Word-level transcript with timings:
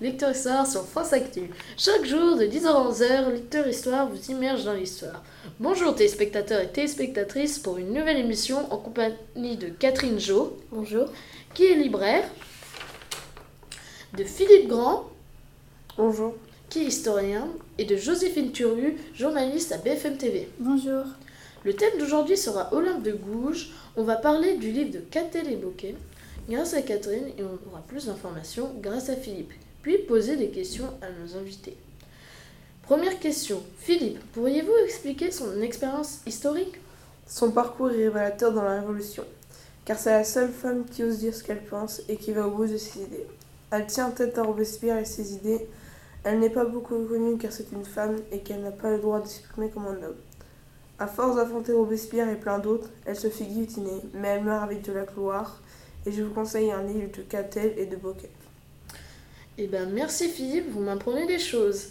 Lecteur 0.00 0.30
Histoire 0.32 0.66
sur 0.66 0.84
France 0.84 1.12
Actu. 1.12 1.42
Chaque 1.76 2.04
jour 2.04 2.36
de 2.36 2.46
10h 2.46 2.66
à 2.66 2.90
11h, 2.90 3.30
Lecteur 3.32 3.68
Histoire 3.68 4.08
vous 4.08 4.30
immerge 4.32 4.64
dans 4.64 4.72
l'histoire. 4.72 5.22
Bonjour 5.60 5.94
téléspectateurs 5.94 6.60
et 6.60 6.66
téléspectatrices 6.66 7.60
pour 7.60 7.78
une 7.78 7.92
nouvelle 7.92 8.16
émission 8.16 8.66
en 8.72 8.78
compagnie 8.78 9.56
de 9.56 9.68
Catherine 9.68 10.18
Jo. 10.18 10.58
Bonjour. 10.72 11.06
Qui 11.54 11.66
est 11.66 11.76
libraire. 11.76 12.28
De 14.18 14.24
Philippe 14.24 14.66
Grand. 14.66 15.10
Bonjour. 15.96 16.34
Qui 16.68 16.80
est 16.80 16.86
historien. 16.86 17.46
Et 17.78 17.84
de 17.84 17.96
Joséphine 17.96 18.50
Turu, 18.50 18.96
journaliste 19.14 19.70
à 19.70 19.78
BFM 19.78 20.16
TV. 20.16 20.48
Bonjour. 20.58 21.04
Le 21.64 21.74
thème 21.74 21.98
d'aujourd'hui 22.00 22.36
sera 22.36 22.74
Olympe 22.74 23.04
de 23.04 23.12
Gouges. 23.12 23.68
On 23.94 24.02
va 24.02 24.16
parler 24.16 24.56
du 24.56 24.72
livre 24.72 24.90
de 24.90 24.98
Catel 24.98 25.48
et 25.48 25.54
Bocquet 25.54 25.94
grâce 26.48 26.74
à 26.74 26.82
Catherine 26.82 27.28
et 27.38 27.42
on 27.42 27.70
aura 27.70 27.82
plus 27.86 28.06
d'informations 28.06 28.74
grâce 28.80 29.08
à 29.08 29.16
Philippe, 29.16 29.52
puis 29.82 29.98
poser 29.98 30.36
des 30.36 30.50
questions 30.50 30.88
à 31.00 31.06
nos 31.10 31.36
invités. 31.36 31.76
Première 32.82 33.20
question. 33.20 33.62
Philippe, 33.78 34.18
pourriez-vous 34.32 34.76
expliquer 34.84 35.30
son 35.30 35.60
expérience 35.62 36.20
historique? 36.26 36.80
Son 37.26 37.52
parcours 37.52 37.90
est 37.90 38.08
révélateur 38.08 38.52
dans 38.52 38.64
la 38.64 38.80
Révolution, 38.80 39.24
car 39.84 39.98
c'est 39.98 40.10
la 40.10 40.24
seule 40.24 40.50
femme 40.50 40.84
qui 40.84 41.04
ose 41.04 41.18
dire 41.18 41.34
ce 41.34 41.44
qu'elle 41.44 41.64
pense 41.64 42.02
et 42.08 42.16
qui 42.16 42.32
va 42.32 42.46
au 42.46 42.50
bout 42.50 42.66
de 42.66 42.76
ses 42.76 43.00
idées. 43.00 43.26
Elle 43.70 43.86
tient 43.86 44.10
tête 44.10 44.36
à 44.36 44.42
Robespierre 44.42 44.98
et 44.98 45.04
ses 45.04 45.32
idées. 45.32 45.66
Elle 46.24 46.40
n'est 46.40 46.50
pas 46.50 46.64
beaucoup 46.64 46.98
connue 47.04 47.38
car 47.38 47.52
c'est 47.52 47.72
une 47.72 47.84
femme 47.84 48.16
et 48.30 48.40
qu'elle 48.40 48.62
n'a 48.62 48.70
pas 48.70 48.90
le 48.90 48.98
droit 48.98 49.20
de 49.20 49.26
s'exprimer 49.26 49.70
comme 49.70 49.86
un 49.86 50.02
homme. 50.02 50.16
À 50.98 51.06
force 51.06 51.36
d'affronter 51.36 51.72
Robespierre 51.72 52.28
et 52.28 52.36
plein 52.36 52.58
d'autres, 52.58 52.90
elle 53.06 53.16
se 53.16 53.28
fait 53.28 53.44
guillotiner, 53.44 54.02
mais 54.12 54.28
elle 54.28 54.44
meurt 54.44 54.62
avec 54.62 54.82
de 54.82 54.92
la 54.92 55.04
gloire 55.04 55.62
et 56.06 56.12
je 56.12 56.22
vous 56.22 56.32
conseille 56.32 56.70
un 56.70 56.82
livre 56.82 57.10
de 57.16 57.22
Catel 57.22 57.74
et 57.76 57.86
de 57.86 57.96
Bocquet. 57.96 58.30
Eh 59.58 59.66
ben 59.66 59.88
merci 59.90 60.28
Philippe, 60.28 60.70
vous 60.70 60.80
m'apprenez 60.80 61.26
des 61.26 61.38
choses. 61.38 61.88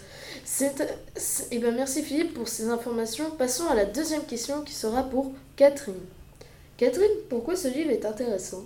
Eh 1.51 1.59
ben 1.59 1.75
merci 1.75 2.01
Philippe 2.01 2.33
pour 2.33 2.47
ces 2.47 2.69
informations. 2.69 3.29
Passons 3.31 3.67
à 3.67 3.75
la 3.75 3.85
deuxième 3.85 4.25
question 4.25 4.61
qui 4.61 4.73
sera 4.73 5.03
pour 5.03 5.31
Catherine. 5.55 5.93
Catherine, 6.77 7.11
pourquoi 7.29 7.55
ce 7.55 7.67
livre 7.67 7.91
est 7.91 8.05
intéressant? 8.05 8.63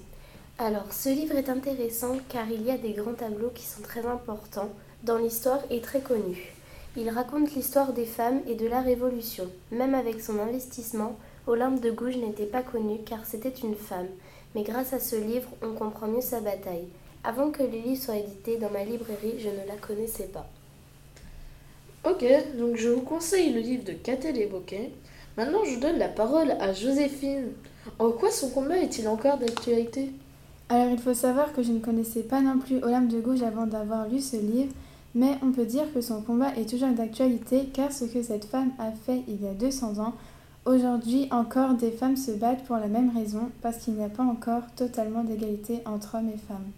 Alors, 0.58 0.94
ce 0.94 1.10
livre 1.10 1.36
est 1.36 1.50
intéressant 1.50 2.18
car 2.30 2.50
il 2.50 2.64
y 2.64 2.72
a 2.72 2.78
des 2.78 2.94
grands 2.94 3.14
tableaux 3.14 3.52
qui 3.54 3.66
sont 3.66 3.82
très 3.82 4.06
importants 4.06 4.70
dans 5.04 5.18
l'histoire 5.18 5.60
et 5.70 5.82
très 5.82 6.00
connus. 6.00 6.54
Il 6.96 7.10
raconte 7.10 7.54
l'histoire 7.54 7.92
des 7.92 8.06
femmes 8.06 8.40
et 8.48 8.56
de 8.56 8.66
la 8.66 8.80
Révolution. 8.80 9.52
Même 9.72 9.94
avec 9.94 10.22
son 10.22 10.40
investissement, 10.40 11.18
Olympe 11.46 11.82
de 11.82 11.92
Gouges 11.92 12.16
n'était 12.16 12.46
pas 12.46 12.62
connue 12.64 13.00
car 13.06 13.26
c'était 13.26 13.50
une 13.50 13.76
femme 13.76 14.08
mais 14.56 14.64
grâce 14.64 14.94
à 14.94 15.00
ce 15.00 15.18
livre, 15.18 15.50
on 15.62 15.74
comprend 15.74 16.08
mieux 16.08 16.22
sa 16.22 16.40
bataille. 16.40 16.88
Avant 17.24 17.52
que 17.52 17.62
le 17.62 17.78
livre 17.78 18.02
soit 18.02 18.16
édité 18.16 18.58
dans 18.58 18.70
ma 18.70 18.86
librairie, 18.86 19.36
je 19.38 19.50
ne 19.50 19.68
la 19.68 19.76
connaissais 19.76 20.30
pas. 20.34 20.48
Ok, 22.10 22.24
donc 22.58 22.78
je 22.78 22.90
vous 22.90 23.02
conseille 23.02 23.52
le 23.52 23.60
livre 23.60 23.84
de 23.84 23.94
Catel 23.94 24.38
et 24.38 24.46
Bocquet. 24.46 24.92
Maintenant, 25.38 25.66
je 25.66 25.80
donne 25.80 25.98
la 25.98 26.08
parole 26.08 26.52
à 26.60 26.72
Joséphine. 26.72 27.52
En 28.00 28.12
quoi 28.12 28.32
son 28.32 28.50
combat 28.50 28.78
est-il 28.78 29.08
encore 29.08 29.38
d'actualité? 29.38 30.12
Alors, 30.70 30.92
il 30.92 31.00
faut 31.00 31.14
savoir 31.14 31.52
que 31.52 31.62
je 31.62 31.72
ne 31.72 31.80
connaissais 31.80 32.24
pas 32.24 32.42
non 32.42 32.60
plus 32.60 32.78
Olympe 32.82 33.10
de 33.10 33.20
Gouges 33.20 33.44
avant 33.44 33.68
d'avoir 33.68 34.08
lu 34.08 34.22
ce 34.22 34.38
livre, 34.38 34.72
mais 35.14 35.32
on 35.44 35.52
peut 35.52 35.66
dire 35.66 35.92
que 35.94 36.02
son 36.02 36.22
combat 36.22 36.56
est 36.56 36.70
toujours 36.70 36.90
d'actualité 36.90 37.70
car 37.74 37.92
ce 37.92 38.06
que 38.06 38.24
cette 38.24 38.46
femme 38.46 38.72
a 38.80 38.92
fait 38.92 39.22
il 39.28 39.44
y 39.44 39.48
a 39.48 39.54
200 39.54 40.00
ans 40.00 40.14
Aujourd'hui 40.66 41.28
encore, 41.30 41.76
des 41.76 41.92
femmes 41.92 42.18
se 42.18 42.32
battent 42.32 42.66
pour 42.66 42.78
la 42.78 42.88
même 42.88 43.16
raison, 43.16 43.52
parce 43.62 43.78
qu'il 43.78 43.94
n'y 43.94 44.04
a 44.04 44.10
pas 44.10 44.24
encore 44.24 44.64
totalement 44.76 45.24
d'égalité 45.24 45.82
entre 45.86 46.16
hommes 46.16 46.32
et 46.34 46.40
femmes. 46.48 46.72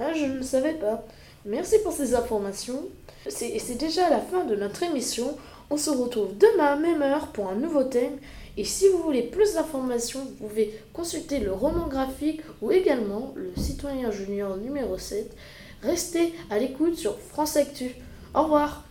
Ah, 0.00 0.12
je 0.14 0.24
ne 0.24 0.42
savais 0.42 0.74
pas. 0.74 1.04
Merci 1.46 1.76
pour 1.84 1.92
ces 1.92 2.16
informations. 2.16 2.82
C'est 3.28 3.78
déjà 3.78 4.10
la 4.10 4.18
fin 4.18 4.44
de 4.44 4.56
notre 4.56 4.82
émission. 4.82 5.36
On 5.70 5.76
se 5.76 5.90
retrouve 5.90 6.36
demain 6.38 6.74
même 6.74 7.02
heure 7.02 7.28
pour 7.28 7.48
un 7.48 7.54
nouveau 7.54 7.84
thème. 7.84 8.16
Et 8.56 8.64
si 8.64 8.88
vous 8.88 8.98
voulez 8.98 9.22
plus 9.22 9.54
d'informations, 9.54 10.24
vous 10.24 10.48
pouvez 10.48 10.74
consulter 10.92 11.38
le 11.38 11.52
roman 11.52 11.86
graphique 11.86 12.40
ou 12.62 12.72
également 12.72 13.32
le 13.36 13.52
citoyen 13.56 14.10
junior 14.10 14.56
numéro 14.56 14.98
7. 14.98 15.36
Restez 15.82 16.34
à 16.50 16.58
l'écoute 16.58 16.96
sur 16.96 17.16
France 17.20 17.56
Actu. 17.56 17.94
Au 18.34 18.42
revoir 18.42 18.87